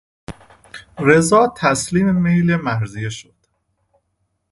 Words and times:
رضا 0.99 1.53
تسلیم 1.57 2.15
میل 2.15 2.55
مرضیه 2.55 3.09
شد. 3.09 3.35